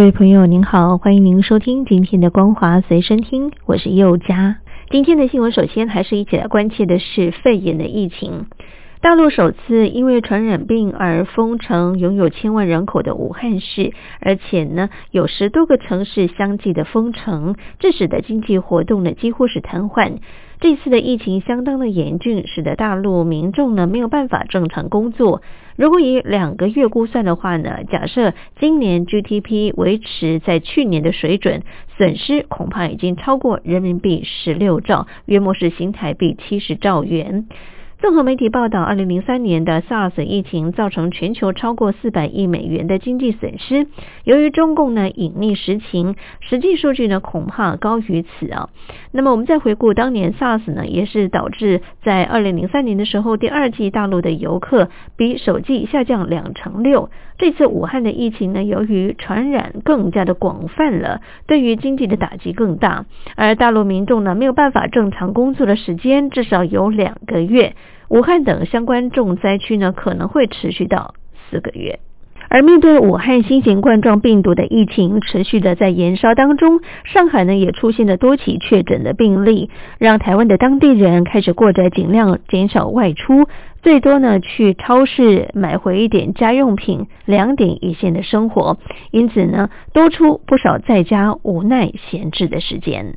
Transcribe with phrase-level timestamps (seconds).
[0.00, 4.56] 各位朋友，您好，欢迎您收听今天的《光华随身听》，我是佑佳。
[4.88, 8.46] 今天的新闻，首先还是一起来关切的是肺炎的疫情。
[9.02, 20.18] 大陆首次因为传染病而封城，拥有千万人口的武汉市，而且呢有十多个城市相继的封城，这使得经济活动呢几乎是瘫痪。
[20.60, 25.40] 这次的疫情相当的严峻，使得大陆民众呢没有办法正常工作。
[25.76, 31.62] 如果以两个月估算的话呢，假设今年 GDP 维持在去年的水准，
[31.96, 37.46] 损失恐怕已经超过人民币十六兆，约莫是新台币七十兆元。
[38.00, 43.88] 综合媒体报道，二零零三年的 SARS 疫情造成全球超过四百亿美元的经济损失。
[44.24, 48.70] 由于中共呢隐匿实情，实际数据呢恐怕高于此啊。
[49.12, 57.10] 那么我们再回顾当年 SARS 呢，也是导致在二零零三年的时候，第二季大陆的游客比首季下降两成六。
[57.36, 63.04] 这次武汉的疫情呢，由于传染更加的广泛了，对于经济的打击更大。
[63.36, 67.74] 而大陆民众呢没有办法正常工作的时间至少有两个月。
[68.10, 71.14] 武汉等相关重灾区呢，可能会持续到
[71.48, 72.00] 四个月。
[72.48, 83.46] 而面对武汉新型冠状病毒的疫情持续的在延烧当中，上海呢也出现了多起确诊的病例，让台湾的当地人开始过着尽量减少外出，
[83.82, 88.78] 最多呢去超市买回一点家用品，两点一线的生活，
[89.12, 93.14] 因此呢多出不少在家无奈闲置的时间。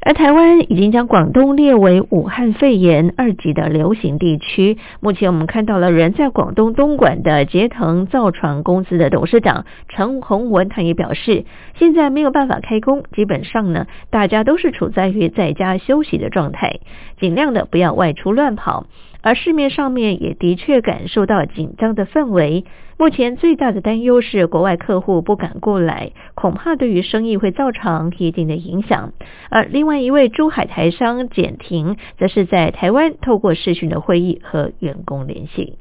[0.00, 4.78] 而台湾已经将广东列为武汉肺炎二级的流行地区。
[5.00, 11.44] 目前我们看到了人在广东东莞的捷腾造船公司的董事长陈洪文，他也表示，
[11.74, 16.80] 现在没有办法开工，基本上呢，大家都是处在于在家休息的状态，
[17.20, 18.86] 尽量的不要外出乱跑。
[19.22, 22.64] 而市面上面也的确感受到紧张的氛围。
[22.98, 29.12] 目前最大的担忧是国外客户不敢过来，恐怕对于生意会造成一定的影响。
[29.50, 35.74] 而另外一位珠海台商简婷，则是在台湾透过视讯的会议和员工联系。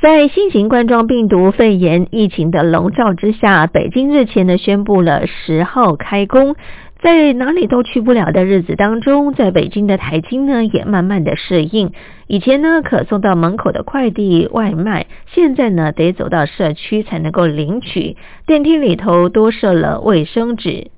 [0.00, 6.56] 在新型冠状病毒肺炎疫情的笼罩之下，北京日前呢宣布了十号开工。
[7.04, 11.92] 在哪里都去不了的日子当中，在北京的台金呢也慢慢的适应。
[12.26, 18.16] 以前呢可送到门口的快递外卖，现在呢得走到社区才能够领取。
[18.46, 20.92] 电梯里头多设了卫生纸，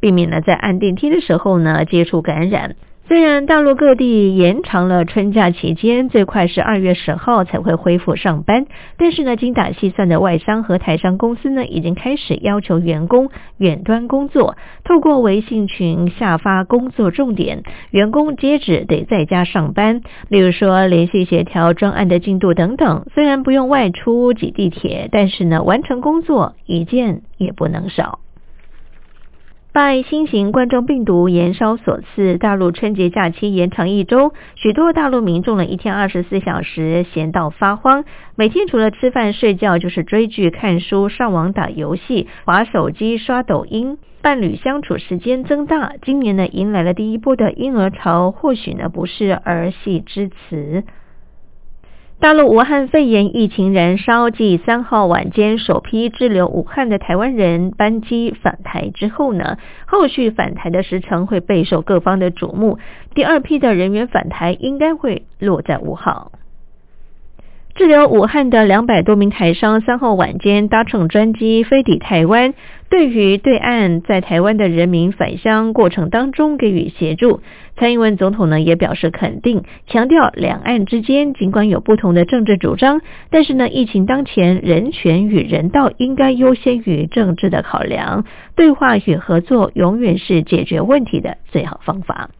[0.00, 2.76] 避免了在按电梯的时候呢接触感染。
[3.08, 8.66] 虽然大陆各地延长了春假期间，最快是二月十号才会恢复上班，
[8.98, 23.06] 但是呢，精打细算的外商和台商公司呢，已经开始要求员工远端工作，透过微信群下发工作重点，员工接着得在家上班，例如说联系协调专案的进度等等。
[23.14, 28.18] 虽然不用外出挤地铁，但是呢，完成工作一件也不能少。
[29.70, 45.92] 拜新型冠状病毒延烧所赐，大陆春节假期延长一周，许多大陆民众呢一天二十四小时闲到发慌，每天除了吃饭睡觉，就是追剧、看书、上网打游戏、划手机、刷抖音，伴侣相处时间增大。
[46.02, 50.82] 今年呢迎来了第一波的婴儿潮，或许呢不是儿戏之词。
[52.20, 59.56] 大陆武汉肺炎疫情燃烧，继三号晚间首批滞留武汉的台湾人班机返台之后呢，
[59.86, 62.80] 后续返台的时程会备受各方的瞩目。
[63.14, 66.32] 第二批的人员返台应该会落在五号。
[67.76, 72.54] 滞留武汉的两百多名台商三号晚间搭乘专机飞抵台湾，
[72.90, 77.42] 对于对岸在台湾的人民返乡过程当中给予协助。
[77.76, 83.00] 蔡英文总统呢也表示肯定，强调两岸之间尽管有不同的政治主张，
[83.30, 88.24] 但是呢疫情当前，人权与人道应该优先于政治的考量，
[88.56, 92.30] 对话与合作永远是解决问题的最好方法。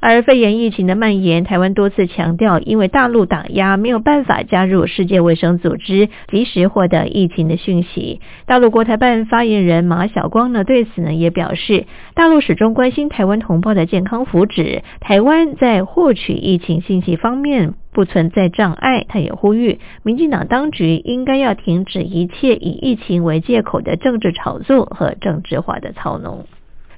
[0.00, 8.20] 而肺炎疫情的蔓延，台湾多次强调，因为大陆打压，没有办法加入世界卫生组织，及时获得疫情的讯息。
[8.46, 19.04] 大陆国台办发言人马晓光呢，对此呢也表示，大陆始终关心台湾同胞的健康福祉，台湾在获取疫情信息方面不存在障碍。
[19.06, 26.46] 他也呼吁，民进党当局应该要停止一切以疫情为借口的政治炒作和政治化的操弄。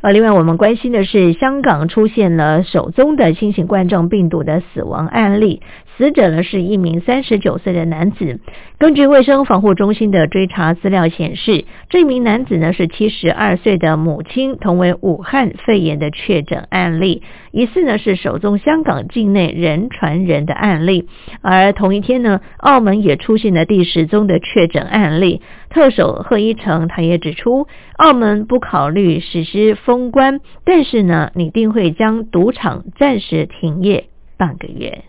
[0.02, 5.62] 呃，另外我们关心的是，香港出现了首宗的新型冠状病毒的死亡案例。
[5.96, 8.40] 死者呢是一名三十九岁的男子。
[8.78, 17.22] 根据卫生防护中心的追查资料显示，这名男子呢是七十二岁的母亲，同为武汉肺炎的确诊案例，
[17.52, 21.06] 疑似呢是首宗香港境内人传人的案例。
[21.42, 25.42] 而同一天呢，澳门也出现了第十宗的确诊案例。
[25.72, 27.66] 特首贺一诚他也指出，
[27.96, 34.04] 澳门不考虑实施封关，但是呢，拟定会将赌场暂时停业
[34.36, 35.04] 半个月。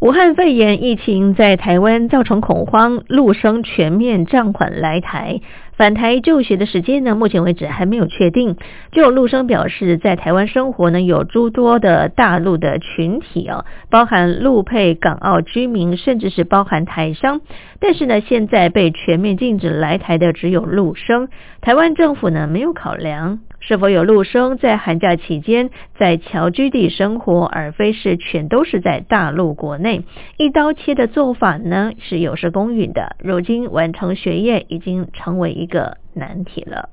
[0.00, 5.42] 武汉肺炎疫情在台湾造成恐慌，陆生全面暂缓来台
[5.76, 7.14] 返台就学的时间呢？
[7.14, 8.56] 目前为止还没有确定。
[8.92, 17.42] 就陆生表示，在台湾生活呢有诸多的大陆的群体啊，包含陆配港澳居民，甚至是包含台商。
[17.80, 21.28] 但是呢，现在被全面禁止来台的只有陆生，
[21.62, 23.40] 台湾政府呢没有考量。
[23.62, 25.68] 是否有陆生在寒假期间
[25.98, 30.04] 在侨居地生活，而非是全都是在大陆国内
[30.38, 31.92] 一刀切的做法呢？
[31.98, 33.16] 是有失公允的。
[33.18, 36.88] 如今完成学业已经成为一个难题了。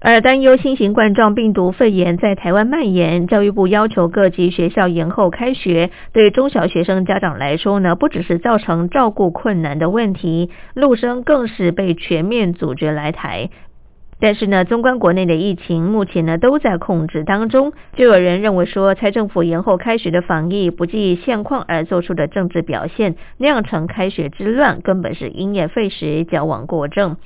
[0.00, 5.90] 而担忧新型冠状病毒肺炎在台湾蔓延，教育部要求各级学校延后开学。
[6.12, 13.50] 对中小学生家长来说呢，不只是造成照顾困难的问题，陆生更是被全面阻绝来台。
[14.20, 17.72] 但是呢，纵观国内的疫情，目前呢都在控制当中。
[17.96, 27.16] 就有人认为说，蔡政府延后开学的防疫不计现况而做出的政治表现，酿成开学之乱，根本是因噎废食，矫枉过正。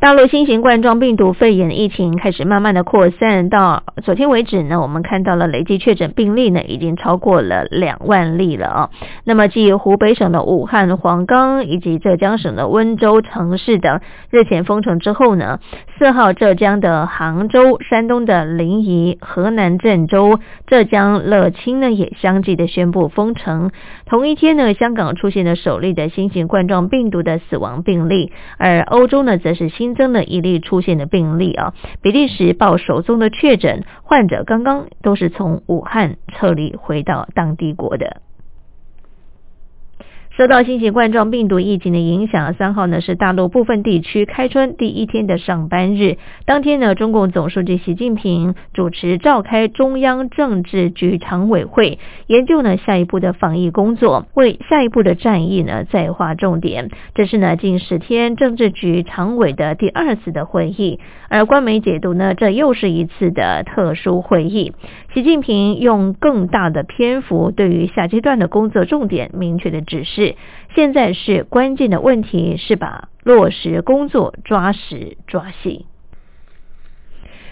[0.00, 8.90] 大陆新型冠状病毒肺炎疫情开始慢慢的扩散，到昨天为止呢，我们看到了累计确诊病例呢已经超过了两万例了啊。
[9.24, 14.00] 那么，继湖北省的武汉、黄冈以及浙江省的温州城市等
[14.30, 15.60] 日前封城之后呢，
[15.98, 23.70] 四号浙江的杭州、山东的临沂、河南郑州、浙江乐清呢也相继的宣布封城。
[24.06, 29.89] 同一天呢，香港出现了首例的新型冠状病毒的死亡病例，而欧洲呢则是新。
[29.90, 38.22] 新增的一例出现的病例啊，比利时报首宗的确诊患者，刚刚都是从武汉撤离回到当地国的。
[40.40, 46.16] 受到新型冠状病毒疫情的影响，三号呢是大陆部分地区开春第一天的上班日。
[46.46, 56.88] 当天呢，中共总书记习近平主持召开中央政治局常委会，研究呢下一步的防疫工作，为下一步的战役呢再划重点。
[57.14, 64.72] 这是呢近十天政治局常委的第二次的会议，而官媒解读呢，这又是一次的特殊会议。
[65.12, 70.29] 习近平用更大的篇幅，对于下阶段的工作重点明确的指示。
[70.74, 75.86] 现在是关键的问题，是把落实工作抓实抓细。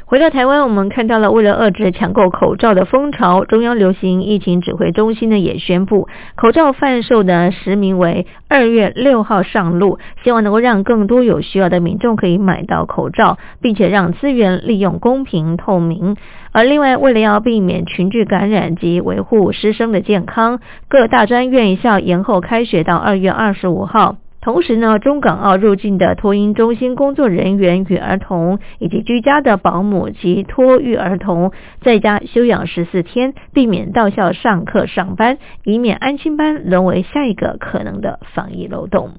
[0.08, 16.16] 回到台湾，我们看到了为了遏制抢购口罩的风潮，中央流行疫情指挥中心呢也宣布，口罩贩售的实名为二月六号上路，希望能够让更多有需要的民众可以买到口罩，并且让资源利用公平透明。
[16.52, 24.16] 而另外，为了要避免群聚感染及维护师生的健康，各大专院校延后开学到二月二十五号。
[24.48, 31.52] 同时呢，中港澳入境的托婴中心工作人员与儿童，以及居家的保姆及托育儿童，
[31.82, 39.10] 在家休养十四天，避免到校上课上班，以免安心班沦为下一个可能的防疫漏洞。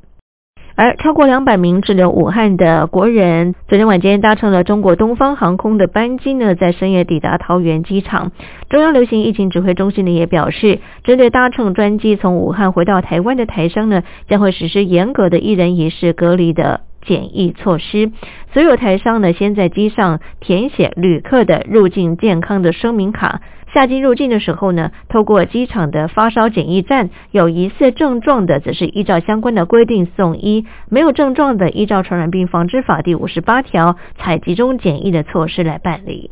[0.79, 8.31] 而超过两百名滞留武汉的国人，昨天晚间搭乘了中国东方航空的班机呢，在深夜抵达桃园机场。
[8.69, 18.13] 中央流行疫情指挥中心呢也表示，针对搭乘专机从武汉回到台湾的台商呢，将会实施严格的一人一室隔离的检疫措施。
[18.53, 23.41] 所有台商呢，先在机上填写旅客的入境健康的声明卡。
[23.73, 36.31] 下机入境的时候呢，透过机场的发烧检疫站，有疑似症状的，则是依照相关的规定送医；没有症状的，依照传染病防治法第五十八条，采集中检疫的措施来办理。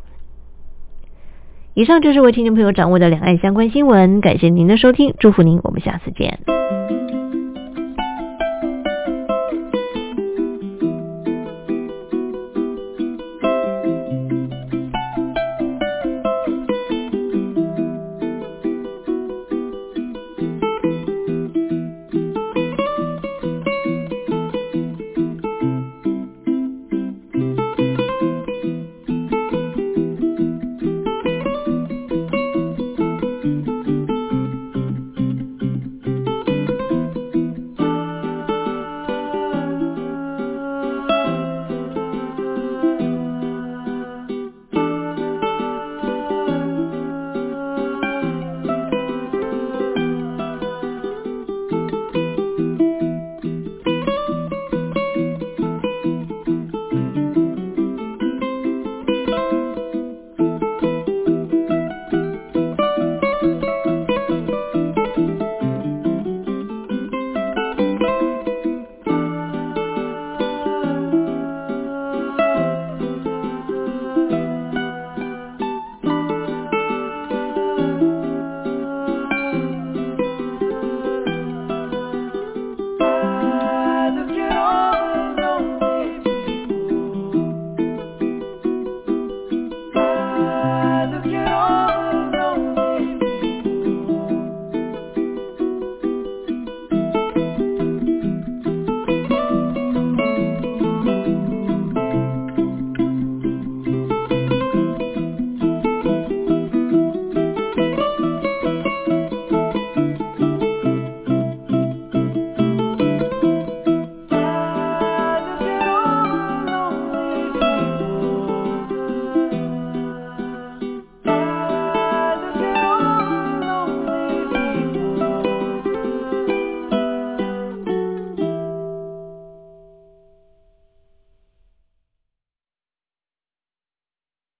[1.74, 6.40] 以上就是为听众朋友掌握的两岸相关新闻，感谢您的收听，祝福您，我们下次见。